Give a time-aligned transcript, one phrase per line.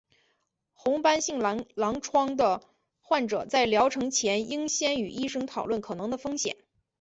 [0.73, 2.63] 红斑性狼疮的
[3.01, 6.57] 患者在疗程前应先与医生讨论可能的风险。